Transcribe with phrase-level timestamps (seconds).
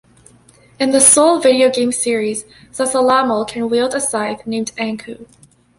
[0.79, 5.27] In the "Soul" video game series, Zasalamel can wield a Scythe named Ankou.